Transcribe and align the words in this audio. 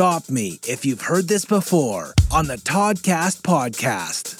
stop 0.00 0.30
me 0.30 0.58
if 0.66 0.86
you've 0.86 1.02
heard 1.02 1.28
this 1.28 1.44
before 1.44 2.14
on 2.30 2.46
the 2.46 2.56
Toddcast 2.56 3.42
podcast. 3.42 4.39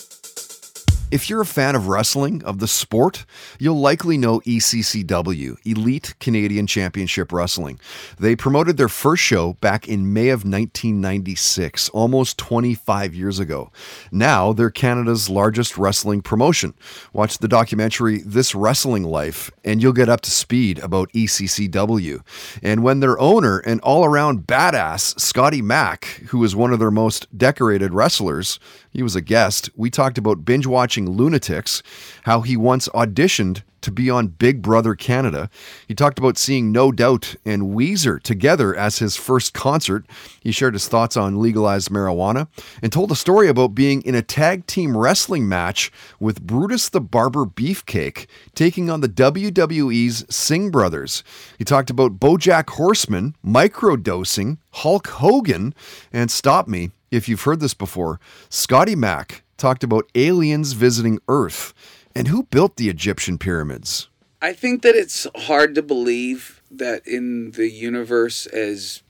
If 1.10 1.28
you're 1.28 1.40
a 1.40 1.46
fan 1.46 1.74
of 1.74 1.88
wrestling, 1.88 2.40
of 2.44 2.60
the 2.60 2.68
sport, 2.68 3.26
you'll 3.58 3.80
likely 3.80 4.16
know 4.16 4.38
ECCW, 4.42 5.56
Elite 5.66 6.14
Canadian 6.20 6.68
Championship 6.68 7.32
Wrestling. 7.32 7.80
They 8.20 8.36
promoted 8.36 8.76
their 8.76 8.88
first 8.88 9.20
show 9.20 9.54
back 9.54 9.88
in 9.88 10.12
May 10.12 10.28
of 10.28 10.44
1996, 10.44 11.88
almost 11.88 12.38
25 12.38 13.12
years 13.12 13.40
ago. 13.40 13.72
Now 14.12 14.52
they're 14.52 14.70
Canada's 14.70 15.28
largest 15.28 15.76
wrestling 15.76 16.22
promotion. 16.22 16.74
Watch 17.12 17.38
the 17.38 17.48
documentary 17.48 18.18
This 18.24 18.54
Wrestling 18.54 19.02
Life, 19.02 19.50
and 19.64 19.82
you'll 19.82 19.92
get 19.92 20.08
up 20.08 20.20
to 20.20 20.30
speed 20.30 20.78
about 20.78 21.12
ECCW. 21.12 22.20
And 22.62 22.84
when 22.84 23.00
their 23.00 23.18
owner 23.18 23.58
and 23.58 23.80
all 23.80 24.04
around 24.04 24.46
badass, 24.46 25.18
Scotty 25.18 25.60
Mac, 25.60 26.04
who 26.28 26.44
is 26.44 26.54
one 26.54 26.72
of 26.72 26.78
their 26.78 26.92
most 26.92 27.26
decorated 27.36 27.92
wrestlers, 27.92 28.60
he 28.90 29.02
was 29.02 29.16
a 29.16 29.20
guest. 29.20 29.70
We 29.76 29.90
talked 29.90 30.18
about 30.18 30.44
binge 30.44 30.66
watching 30.66 31.08
Lunatics, 31.08 31.82
how 32.24 32.42
he 32.42 32.56
once 32.56 32.88
auditioned 32.88 33.62
to 33.82 33.90
be 33.90 34.10
on 34.10 34.26
Big 34.26 34.62
Brother 34.62 34.94
Canada. 34.94 35.48
He 35.86 35.94
talked 35.94 36.18
about 36.18 36.38
seeing 36.38 36.72
No 36.72 36.92
Doubt 36.92 37.36
and 37.44 37.74
Weezer 37.74 38.22
together 38.22 38.74
as 38.74 38.98
his 38.98 39.16
first 39.16 39.54
concert. 39.54 40.04
He 40.40 40.52
shared 40.52 40.74
his 40.74 40.88
thoughts 40.88 41.16
on 41.16 41.40
legalized 41.40 41.90
marijuana 41.90 42.48
and 42.82 42.92
told 42.92 43.10
a 43.10 43.16
story 43.16 43.48
about 43.48 43.74
being 43.74 44.02
in 44.02 44.14
a 44.14 44.22
tag 44.22 44.66
team 44.66 44.96
wrestling 44.96 45.48
match 45.48 45.90
with 46.18 46.42
Brutus 46.42 46.88
the 46.88 47.00
Barber 47.00 47.46
Beefcake 47.46 48.26
taking 48.54 48.90
on 48.90 49.00
the 49.00 49.08
WWE's 49.08 50.24
Singh 50.28 50.70
Brothers. 50.70 51.22
He 51.58 51.64
talked 51.64 51.90
about 51.90 52.20
Bojack 52.20 52.70
Horseman, 52.70 53.34
microdosing, 53.44 54.58
Hulk 54.72 55.08
Hogan, 55.08 55.74
and 56.12 56.30
Stop 56.30 56.68
Me 56.68 56.90
if 57.10 57.28
you've 57.28 57.42
heard 57.42 57.60
this 57.60 57.74
before, 57.74 58.20
Scotty 58.48 58.96
Mac 58.96 59.42
talked 59.56 59.84
about 59.84 60.10
aliens 60.14 60.72
visiting 60.72 61.18
Earth. 61.28 61.74
And 62.14 62.28
who 62.28 62.44
built 62.44 62.76
the 62.76 62.88
Egyptian 62.88 63.38
pyramids? 63.38 64.08
I 64.42 64.52
think 64.52 64.82
that 64.82 64.96
it's 64.96 65.26
hard 65.36 65.74
to 65.76 65.82
believe 65.82 66.62
that 66.70 67.06
in 67.06 67.52
the 67.52 67.68
universe 67.68 68.46
as 68.46 69.02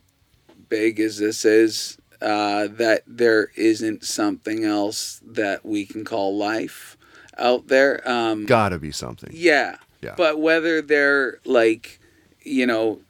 big 0.68 1.00
as 1.00 1.18
this 1.18 1.44
is, 1.44 1.98
uh, 2.20 2.66
that 2.68 3.02
there 3.06 3.50
isn't 3.56 4.04
something 4.04 4.64
else 4.64 5.20
that 5.24 5.64
we 5.64 5.86
can 5.86 6.04
call 6.04 6.36
life 6.36 6.98
out 7.38 7.68
there. 7.68 8.06
Um, 8.08 8.44
Gotta 8.44 8.78
be 8.78 8.92
something. 8.92 9.30
Yeah. 9.32 9.76
Yeah. 10.02 10.14
But 10.16 10.40
whether 10.40 10.82
they're 10.82 11.38
like, 11.44 12.00
you 12.42 12.66
know, 12.66 13.00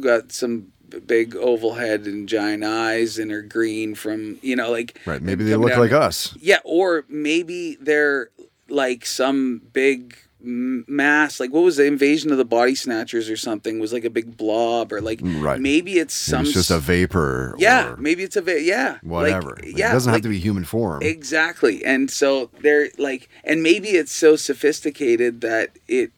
got 0.00 0.32
some 0.32 0.72
big 1.06 1.34
oval 1.36 1.74
head 1.74 2.06
and 2.06 2.28
giant 2.28 2.64
eyes 2.64 3.18
and 3.18 3.32
are 3.32 3.42
green 3.42 3.94
from 3.94 4.38
you 4.42 4.54
know 4.56 4.70
like 4.70 4.98
right 5.06 5.22
maybe 5.22 5.44
they 5.44 5.56
look 5.56 5.70
down- 5.70 5.80
like 5.80 5.92
us 5.92 6.36
yeah 6.40 6.58
or 6.64 7.04
maybe 7.08 7.76
they're 7.80 8.30
like 8.68 9.04
some 9.06 9.60
big 9.72 10.16
mass 10.40 11.40
like 11.40 11.52
what 11.52 11.64
was 11.64 11.76
the 11.76 11.84
invasion 11.86 12.30
of 12.30 12.38
the 12.38 12.44
body 12.44 12.74
snatchers 12.74 13.28
or 13.28 13.36
something 13.36 13.78
was 13.80 13.92
like 13.92 14.04
a 14.04 14.10
big 14.10 14.36
blob 14.36 14.92
or 14.92 15.00
like 15.00 15.18
mm, 15.20 15.42
Right. 15.42 15.60
maybe 15.60 15.98
it's 15.98 16.14
some 16.14 16.42
it's 16.42 16.52
just 16.52 16.70
a 16.70 16.78
vapor 16.78 17.54
yeah 17.58 17.96
maybe 17.98 18.22
it's 18.22 18.36
a 18.36 18.42
va- 18.42 18.60
yeah 18.62 18.98
whatever 19.02 19.56
Like, 19.62 19.76
yeah 19.76 19.90
it 19.90 19.92
doesn't 19.94 20.12
like- 20.12 20.18
have 20.18 20.22
to 20.24 20.28
be 20.28 20.38
human 20.38 20.64
form 20.64 21.02
Exactly. 21.02 21.84
And 21.84 22.10
so 22.10 22.50
they're 22.60 22.88
like 22.98 23.28
and 23.44 23.62
maybe 23.62 23.90
it's 23.90 24.12
so 24.12 24.36
sophisticated 24.36 25.40
that 25.40 25.78
it 25.88 26.12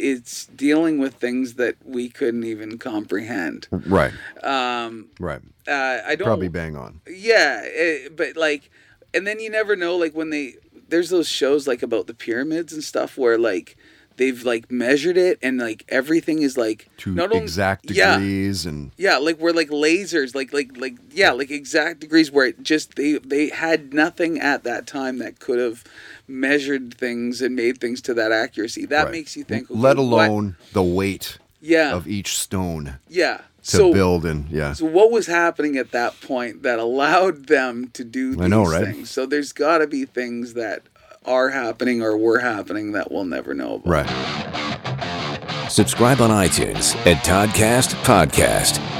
it's 0.00 0.46
dealing 0.46 0.98
with 0.98 1.14
things 1.14 1.54
that 1.54 1.76
we 1.84 2.08
couldn't 2.08 2.44
even 2.44 2.78
comprehend. 2.78 3.68
right. 3.70 4.12
Um 4.42 5.08
right. 5.18 5.40
uh, 5.68 5.98
I 6.06 6.16
don't 6.16 6.26
probably 6.26 6.48
bang 6.48 6.76
on. 6.76 7.00
Yeah, 7.08 7.62
eh, 7.64 8.08
but 8.14 8.36
like 8.36 8.70
and 9.14 9.26
then 9.26 9.40
you 9.40 9.50
never 9.50 9.76
know 9.76 9.96
like 9.96 10.14
when 10.14 10.30
they 10.30 10.54
there's 10.88 11.10
those 11.10 11.28
shows 11.28 11.66
like 11.66 11.82
about 11.82 12.06
the 12.06 12.14
pyramids 12.14 12.72
and 12.72 12.82
stuff 12.82 13.16
where 13.16 13.38
like 13.38 13.76
they've 14.20 14.44
like 14.44 14.70
measured 14.70 15.16
it 15.16 15.38
and 15.42 15.58
like 15.58 15.82
everything 15.88 16.42
is 16.42 16.58
like 16.58 16.88
to 16.98 17.14
not 17.14 17.32
only- 17.32 17.42
exact 17.42 17.90
yeah, 17.90 18.18
degrees 18.18 18.66
and 18.66 18.92
yeah, 18.98 19.16
like 19.16 19.38
we're 19.38 19.52
like 19.52 19.70
lasers, 19.70 20.34
like 20.34 20.52
like 20.52 20.76
like 20.76 20.96
yeah, 21.10 21.32
like 21.32 21.50
exact 21.50 22.00
degrees 22.00 22.30
where 22.30 22.46
it 22.46 22.62
just 22.62 22.96
they 22.96 23.14
they 23.14 23.48
had 23.48 23.94
nothing 23.94 24.38
at 24.38 24.62
that 24.64 24.86
time 24.86 25.18
that 25.18 25.40
could 25.40 25.58
have 25.58 25.82
measured 26.28 26.94
things 26.98 27.40
and 27.40 27.56
made 27.56 27.80
things 27.80 28.02
to 28.02 28.14
that 28.14 28.30
accuracy. 28.30 28.84
That 28.84 29.04
right. 29.04 29.12
makes 29.12 29.36
you 29.36 29.42
think. 29.42 29.66
let 29.70 29.96
okay, 29.96 30.06
what- 30.06 30.28
alone 30.28 30.56
the 30.74 30.82
weight 30.82 31.38
yeah, 31.62 31.94
of 31.94 32.06
each 32.06 32.36
stone 32.36 32.98
yeah. 33.08 33.38
to 33.38 33.42
so 33.62 33.92
build 33.92 34.24
and 34.24 34.48
yeah 34.48 34.72
so 34.72 34.86
what 34.86 35.10
was 35.10 35.26
happening 35.26 35.76
at 35.76 35.92
that 35.92 36.18
point 36.22 36.62
that 36.62 36.78
allowed 36.78 37.46
them 37.46 37.88
to 37.92 38.04
do 38.04 38.34
these 38.34 38.40
I 38.44 38.48
know, 38.48 38.64
right? 38.64 38.84
things? 38.84 39.10
So 39.10 39.24
there's 39.26 39.52
got 39.52 39.78
to 39.78 39.86
be 39.86 40.04
things 40.04 40.54
that 40.54 40.82
are 41.24 41.50
happening 41.50 42.02
or 42.02 42.16
were 42.16 42.38
happening 42.38 42.92
that 42.92 43.10
we'll 43.10 43.24
never 43.24 43.54
know 43.54 43.74
about. 43.74 43.86
right 43.86 45.70
Subscribe 45.70 46.20
on 46.20 46.30
iTunes 46.30 46.96
at 47.06 47.24
Toddcast 47.24 47.94
Podcast. 48.02 48.99